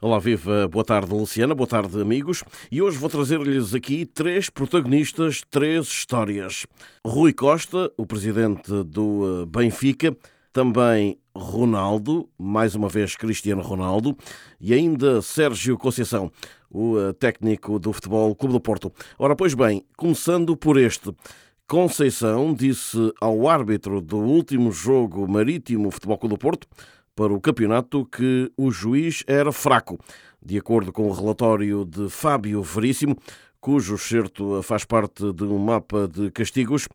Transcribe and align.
Olá, 0.00 0.20
viva, 0.20 0.68
boa 0.68 0.84
tarde, 0.84 1.12
Luciana, 1.12 1.56
boa 1.56 1.66
tarde, 1.66 2.00
amigos. 2.00 2.44
E 2.70 2.80
hoje 2.80 2.96
vou 2.96 3.10
trazer-lhes 3.10 3.74
aqui 3.74 4.06
três 4.06 4.48
protagonistas, 4.48 5.42
três 5.50 5.88
histórias. 5.88 6.64
Rui 7.04 7.32
Costa, 7.32 7.90
o 7.96 8.06
presidente 8.06 8.84
do 8.84 9.42
eh, 9.42 9.46
Benfica, 9.46 10.16
também 10.52 11.18
Ronaldo, 11.34 12.28
mais 12.38 12.76
uma 12.76 12.88
vez 12.88 13.16
Cristiano 13.16 13.60
Ronaldo, 13.60 14.16
e 14.60 14.72
ainda 14.72 15.20
Sérgio 15.20 15.76
Conceição, 15.76 16.30
o 16.70 16.96
eh, 16.96 17.12
técnico 17.14 17.76
do 17.80 17.92
Futebol 17.92 18.36
Clube 18.36 18.54
do 18.54 18.60
Porto. 18.60 18.92
Ora, 19.18 19.34
pois 19.34 19.52
bem, 19.52 19.84
começando 19.96 20.56
por 20.56 20.78
este. 20.78 21.12
Conceição 21.66 22.54
disse 22.54 23.12
ao 23.20 23.48
árbitro 23.48 24.00
do 24.00 24.18
último 24.18 24.70
jogo 24.70 25.26
marítimo 25.28 25.90
Futebol 25.90 26.16
Clube 26.16 26.36
do 26.36 26.38
Porto 26.38 26.68
para 27.18 27.32
o 27.32 27.40
campeonato 27.40 28.06
que 28.06 28.48
o 28.56 28.70
juiz 28.70 29.24
era 29.26 29.50
fraco. 29.50 29.98
De 30.40 30.56
acordo 30.56 30.92
com 30.92 31.08
o 31.08 31.12
relatório 31.12 31.84
de 31.84 32.08
Fábio 32.08 32.62
Veríssimo, 32.62 33.16
cujo 33.60 33.98
certo 33.98 34.62
faz 34.62 34.84
parte 34.84 35.32
de 35.32 35.42
um 35.42 35.58
mapa 35.58 36.06
de 36.06 36.30
castigos, 36.30 36.86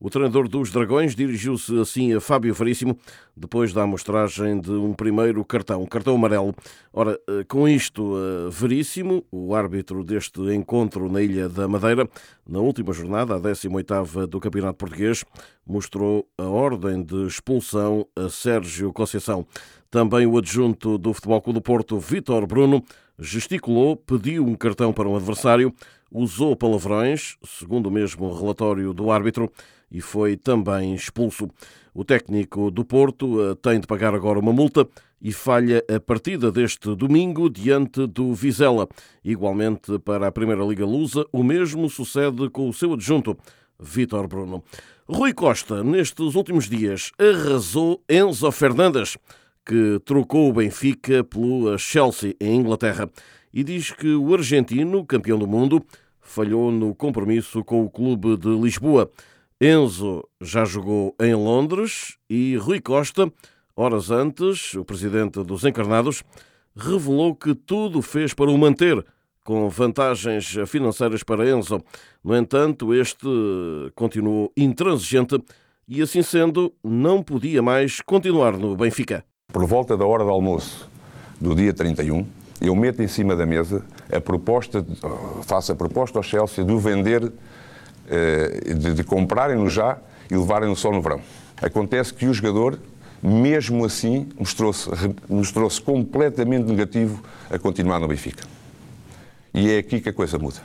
o 0.00 0.08
treinador 0.08 0.48
dos 0.48 0.70
Dragões 0.70 1.14
dirigiu-se 1.14 1.78
assim 1.80 2.14
a 2.14 2.20
Fábio 2.20 2.54
Veríssimo 2.54 2.96
depois 3.36 3.72
da 3.72 3.82
amostragem 3.82 4.60
de 4.60 4.70
um 4.70 4.92
primeiro 4.92 5.44
cartão, 5.44 5.82
um 5.82 5.86
cartão 5.86 6.14
amarelo. 6.14 6.54
Ora, 6.92 7.18
eh, 7.28 7.44
com 7.48 7.68
isto, 7.68 8.14
eh, 8.16 8.50
Veríssimo, 8.50 9.24
o 9.30 9.54
árbitro 9.54 10.04
deste 10.04 10.40
encontro 10.54 11.10
na 11.10 11.20
Ilha 11.22 11.48
da 11.48 11.66
Madeira, 11.66 12.08
na 12.48 12.60
última 12.60 12.92
jornada, 12.92 13.34
a 13.34 13.38
18ª 13.40 14.26
do 14.26 14.40
Campeonato 14.40 14.78
Português, 14.78 15.24
mostrou 15.66 16.26
a 16.36 16.44
ordem 16.44 17.02
de 17.02 17.26
expulsão 17.26 18.06
a 18.16 18.28
Sérgio 18.28 18.92
Conceição. 18.92 19.46
Também 19.90 20.26
o 20.26 20.36
adjunto 20.36 20.98
do 20.98 21.12
Futebol 21.12 21.40
Clube 21.40 21.58
do 21.58 21.62
Porto, 21.62 21.98
Vítor 21.98 22.46
Bruno, 22.46 22.84
gesticulou, 23.18 23.96
pediu 23.96 24.44
um 24.46 24.54
cartão 24.54 24.92
para 24.92 25.08
um 25.08 25.16
adversário, 25.16 25.72
usou 26.10 26.54
palavrões, 26.54 27.36
segundo 27.44 27.86
o 27.86 27.90
mesmo 27.90 28.32
relatório 28.32 28.92
do 28.92 29.10
árbitro, 29.10 29.50
e 29.90 30.00
foi 30.00 30.36
também 30.36 30.94
expulso. 30.94 31.48
O 31.94 32.04
técnico 32.04 32.70
do 32.70 32.84
Porto 32.84 33.40
eh, 33.42 33.54
tem 33.56 33.80
de 33.80 33.86
pagar 33.86 34.14
agora 34.14 34.38
uma 34.38 34.52
multa 34.52 34.86
e 35.20 35.32
falha 35.32 35.84
a 35.92 35.98
partida 35.98 36.52
deste 36.52 36.94
domingo 36.94 37.50
diante 37.50 38.06
do 38.06 38.32
Vizela. 38.34 38.88
Igualmente 39.24 39.98
para 39.98 40.28
a 40.28 40.32
Primeira 40.32 40.64
Liga 40.64 40.86
Lusa, 40.86 41.26
o 41.32 41.42
mesmo 41.42 41.88
sucede 41.90 42.48
com 42.50 42.68
o 42.68 42.72
seu 42.72 42.92
adjunto, 42.92 43.36
Vítor 43.80 44.28
Bruno. 44.28 44.62
Rui 45.08 45.32
Costa, 45.32 45.82
nestes 45.82 46.34
últimos 46.34 46.68
dias, 46.68 47.12
arrasou 47.18 48.02
Enzo 48.08 48.50
Fernandes, 48.52 49.16
que 49.64 50.00
trocou 50.04 50.48
o 50.48 50.52
Benfica 50.52 51.24
pelo 51.24 51.76
Chelsea 51.78 52.34
em 52.40 52.56
Inglaterra, 52.56 53.10
e 53.52 53.64
diz 53.64 53.90
que 53.90 54.14
o 54.14 54.34
argentino, 54.34 55.04
campeão 55.04 55.38
do 55.38 55.46
mundo, 55.46 55.84
falhou 56.20 56.70
no 56.70 56.94
compromisso 56.94 57.64
com 57.64 57.84
o 57.84 57.90
clube 57.90 58.36
de 58.36 58.48
Lisboa. 58.48 59.10
Enzo 59.60 60.22
já 60.40 60.64
jogou 60.64 61.16
em 61.20 61.34
Londres 61.34 62.16
e 62.30 62.56
Rui 62.56 62.80
Costa, 62.80 63.28
horas 63.74 64.08
antes, 64.08 64.74
o 64.74 64.84
presidente 64.84 65.42
dos 65.42 65.64
Encarnados, 65.64 66.22
revelou 66.76 67.34
que 67.34 67.56
tudo 67.56 68.00
fez 68.00 68.32
para 68.32 68.52
o 68.52 68.56
manter, 68.56 69.04
com 69.44 69.68
vantagens 69.68 70.54
financeiras 70.68 71.24
para 71.24 71.50
Enzo. 71.50 71.82
No 72.22 72.36
entanto, 72.36 72.94
este 72.94 73.26
continuou 73.96 74.52
intransigente 74.56 75.42
e, 75.88 76.00
assim 76.02 76.22
sendo, 76.22 76.72
não 76.84 77.20
podia 77.20 77.60
mais 77.60 78.00
continuar 78.00 78.56
no 78.56 78.76
Benfica. 78.76 79.24
Por 79.52 79.66
volta 79.66 79.96
da 79.96 80.06
hora 80.06 80.22
do 80.22 80.30
almoço 80.30 80.88
do 81.40 81.52
dia 81.56 81.74
31, 81.74 82.24
eu 82.60 82.76
meto 82.76 83.02
em 83.02 83.08
cima 83.08 83.34
da 83.34 83.44
mesa 83.44 83.84
a 84.12 84.20
proposta, 84.20 84.86
faço 85.42 85.72
a 85.72 85.74
proposta 85.74 86.16
ao 86.16 86.22
Chelsea 86.22 86.64
de 86.64 86.70
o 86.72 86.78
vender 86.78 87.32
de, 88.74 88.94
de 88.94 89.04
comprarem-no 89.04 89.68
já 89.68 89.98
e 90.30 90.36
levarem-no 90.36 90.76
só 90.76 90.90
no 90.90 91.00
verão. 91.02 91.20
Acontece 91.60 92.14
que 92.14 92.26
o 92.26 92.34
jogador, 92.34 92.78
mesmo 93.22 93.84
assim, 93.84 94.28
mostrou-se 94.38 94.88
mostrou 95.28 95.68
completamente 95.84 96.66
negativo 96.66 97.22
a 97.50 97.58
continuar 97.58 97.98
no 97.98 98.08
Benfica. 98.08 98.44
E 99.52 99.70
é 99.70 99.78
aqui 99.78 100.00
que 100.00 100.08
a 100.08 100.12
coisa 100.12 100.38
muda. 100.38 100.58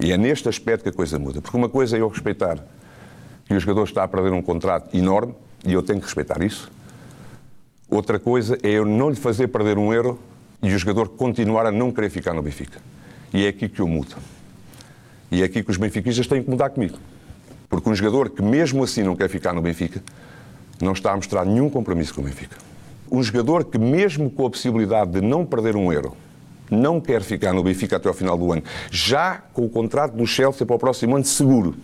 E 0.00 0.12
é 0.12 0.16
neste 0.16 0.48
aspecto 0.48 0.84
que 0.84 0.88
a 0.88 0.92
coisa 0.92 1.18
muda. 1.18 1.40
Porque 1.40 1.56
uma 1.56 1.68
coisa 1.68 1.96
é 1.96 2.00
eu 2.00 2.08
respeitar 2.08 2.58
que 3.46 3.54
o 3.54 3.60
jogador 3.60 3.84
está 3.84 4.04
a 4.04 4.08
perder 4.08 4.32
um 4.32 4.42
contrato 4.42 4.96
enorme, 4.96 5.34
e 5.64 5.72
eu 5.72 5.82
tenho 5.82 5.98
que 5.98 6.06
respeitar 6.06 6.42
isso. 6.42 6.70
Outra 7.88 8.18
coisa 8.18 8.58
é 8.62 8.70
eu 8.70 8.84
não 8.84 9.08
lhe 9.08 9.16
fazer 9.16 9.48
perder 9.48 9.78
um 9.78 9.92
euro 9.92 10.18
e 10.62 10.72
o 10.72 10.78
jogador 10.78 11.08
continuar 11.08 11.66
a 11.66 11.72
não 11.72 11.90
querer 11.90 12.10
ficar 12.10 12.34
no 12.34 12.42
Benfica. 12.42 12.78
E 13.32 13.44
é 13.44 13.48
aqui 13.48 13.68
que 13.68 13.80
eu 13.80 13.88
mudo. 13.88 14.14
E 15.30 15.42
é 15.42 15.44
aqui 15.44 15.62
que 15.62 15.70
os 15.70 15.76
benfiquistas 15.76 16.26
têm 16.26 16.42
que 16.42 16.50
mudar 16.50 16.70
comigo. 16.70 16.98
Porque 17.68 17.88
um 17.88 17.94
jogador 17.94 18.30
que 18.30 18.42
mesmo 18.42 18.82
assim 18.82 19.02
não 19.02 19.14
quer 19.14 19.28
ficar 19.28 19.52
no 19.52 19.60
Benfica, 19.60 20.02
não 20.80 20.92
está 20.92 21.12
a 21.12 21.16
mostrar 21.16 21.44
nenhum 21.44 21.68
compromisso 21.68 22.14
com 22.14 22.22
o 22.22 22.24
Benfica. 22.24 22.56
Um 23.10 23.22
jogador 23.22 23.64
que 23.64 23.78
mesmo 23.78 24.30
com 24.30 24.46
a 24.46 24.50
possibilidade 24.50 25.12
de 25.12 25.20
não 25.20 25.44
perder 25.44 25.76
um 25.76 25.92
euro, 25.92 26.16
não 26.70 27.00
quer 27.00 27.22
ficar 27.22 27.52
no 27.52 27.62
Benfica 27.62 27.96
até 27.96 28.08
ao 28.08 28.14
final 28.14 28.36
do 28.36 28.52
ano, 28.52 28.62
já 28.90 29.42
com 29.52 29.64
o 29.64 29.68
contrato 29.68 30.16
do 30.16 30.26
Chelsea 30.26 30.66
para 30.66 30.76
o 30.76 30.78
próximo 30.78 31.16
ano 31.16 31.24
seguro, 31.24 31.74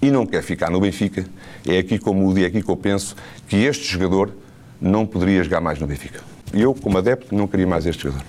e 0.00 0.10
não 0.10 0.26
quer 0.26 0.42
ficar 0.42 0.70
no 0.70 0.80
Benfica, 0.80 1.24
é 1.66 1.78
aqui 1.78 2.00
eu 2.04 2.14
mudo 2.14 2.38
e 2.38 2.44
é 2.44 2.46
aqui 2.46 2.62
que 2.62 2.70
eu 2.70 2.76
penso 2.76 3.16
que 3.48 3.56
este 3.56 3.84
jogador 3.84 4.32
não 4.80 5.06
poderia 5.06 5.42
jogar 5.42 5.60
mais 5.60 5.78
no 5.78 5.86
Benfica. 5.86 6.20
Eu, 6.52 6.74
como 6.74 6.98
adepto, 6.98 7.34
não 7.34 7.48
queria 7.48 7.66
mais 7.66 7.86
este 7.86 8.04
jogador. 8.04 8.24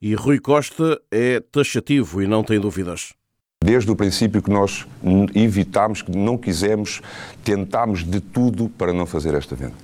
E 0.00 0.14
Rui 0.14 0.40
Costa 0.40 1.00
é 1.10 1.40
taxativo 1.40 2.20
e 2.20 2.26
não 2.26 2.42
tem 2.42 2.58
dúvidas. 2.58 3.12
Desde 3.62 3.90
o 3.90 3.96
princípio 3.96 4.42
que 4.42 4.50
nós 4.50 4.86
evitámos, 5.34 6.02
que 6.02 6.10
não 6.10 6.36
quisemos, 6.36 7.00
tentámos 7.44 8.04
de 8.04 8.20
tudo 8.20 8.68
para 8.68 8.92
não 8.92 9.06
fazer 9.06 9.34
esta 9.34 9.54
venda. 9.54 9.74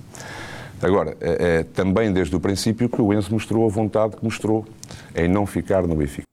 Agora, 0.83 1.16
é, 1.21 1.59
é, 1.61 1.62
também 1.62 2.12
desde 2.12 2.34
o 2.34 2.41
princípio 2.41 2.88
que 2.88 3.00
o 3.00 3.12
Enzo 3.12 3.33
mostrou 3.33 3.65
a 3.67 3.69
vontade 3.69 4.17
que 4.17 4.25
mostrou 4.25 4.67
em 5.15 5.28
não 5.28 5.47
ficar 5.47 5.87
no 5.87 5.94
Benfica. 5.94 6.25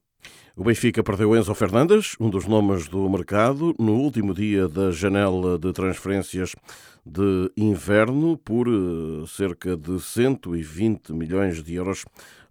O 0.58 0.64
Benfica 0.64 1.04
perdeu 1.04 1.36
Enzo 1.36 1.54
Fernandes, 1.54 2.16
um 2.20 2.30
dos 2.30 2.48
nomes 2.48 2.88
do 2.88 3.10
mercado, 3.10 3.76
no 3.78 3.94
último 3.94 4.34
dia 4.34 4.68
da 4.68 4.90
janela 4.90 5.60
de 5.60 5.74
transferências 5.74 6.56
de 7.06 7.52
inverno, 7.58 8.38
por 8.38 8.68
eh, 8.68 9.26
cerca 9.28 9.76
de 9.76 10.00
120 10.00 11.12
milhões 11.12 11.62
de 11.62 11.76
euros, 11.76 12.06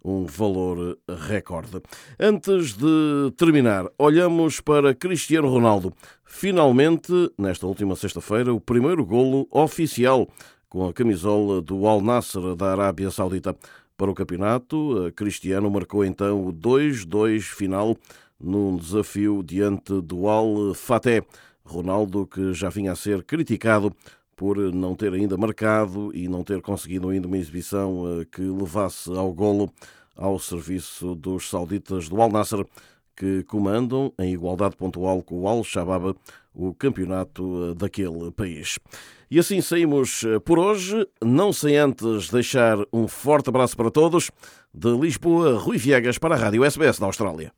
um 0.05 0.25
valor 0.25 0.99
recorde. 1.27 1.81
Antes 2.19 2.73
de 2.73 3.31
terminar, 3.35 3.87
olhamos 3.97 4.61
para 4.61 4.93
Cristiano 4.93 5.49
Ronaldo. 5.49 5.91
Finalmente, 6.23 7.11
nesta 7.37 7.65
última 7.65 7.95
sexta-feira, 7.95 8.53
o 8.53 8.61
primeiro 8.61 9.03
golo 9.03 9.47
oficial 9.49 10.27
com 10.69 10.87
a 10.87 10.93
camisola 10.93 11.59
do 11.59 11.87
Al 11.87 12.01
Nasser 12.01 12.55
da 12.55 12.71
Arábia 12.71 13.09
Saudita. 13.09 13.55
Para 13.97 14.11
o 14.11 14.13
campeonato, 14.13 15.11
Cristiano 15.15 15.71
marcou 15.71 16.05
então 16.05 16.45
o 16.45 16.53
2-2 16.53 17.41
final 17.41 17.97
num 18.39 18.77
desafio 18.77 19.41
diante 19.41 20.01
do 20.01 20.27
Al 20.27 20.75
Fateh. 20.75 21.23
Ronaldo, 21.63 22.27
que 22.27 22.53
já 22.53 22.69
vinha 22.69 22.91
a 22.91 22.95
ser 22.95 23.23
criticado 23.23 23.91
por 24.35 24.57
não 24.57 24.95
ter 24.95 25.13
ainda 25.13 25.37
marcado 25.37 26.11
e 26.13 26.27
não 26.27 26.43
ter 26.43 26.61
conseguido 26.61 27.09
ainda 27.09 27.27
uma 27.27 27.37
exibição 27.37 28.21
eh, 28.21 28.25
que 28.25 28.41
levasse 28.41 29.09
ao 29.11 29.33
golo 29.33 29.71
ao 30.15 30.39
serviço 30.39 31.15
dos 31.15 31.49
sauditas 31.49 32.07
do 32.09 32.21
Al 32.21 32.31
Nasser, 32.31 32.65
que 33.15 33.43
comandam 33.43 34.13
em 34.19 34.33
igualdade 34.33 34.75
pontual 34.75 35.21
com 35.23 35.41
o 35.41 35.47
Al-Shabaab 35.47 36.15
o 36.53 36.73
campeonato 36.73 37.71
eh, 37.71 37.73
daquele 37.75 38.31
país. 38.31 38.79
E 39.29 39.39
assim 39.39 39.61
saímos 39.61 40.23
eh, 40.23 40.39
por 40.39 40.59
hoje, 40.59 41.07
não 41.23 41.51
sem 41.51 41.77
antes 41.77 42.29
deixar 42.29 42.77
um 42.91 43.07
forte 43.07 43.49
abraço 43.49 43.75
para 43.75 43.91
todos. 43.91 44.31
De 44.73 44.91
Lisboa, 44.97 45.57
Rui 45.57 45.77
Viegas 45.77 46.17
para 46.17 46.35
a 46.35 46.37
Rádio 46.37 46.63
SBS 46.63 46.99
da 46.99 47.05
Austrália. 47.05 47.51